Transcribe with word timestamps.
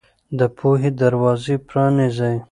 د 0.37 0.41
پوهې 0.57 0.89
دروازې 1.01 1.55
پرانيزئ. 1.69 2.35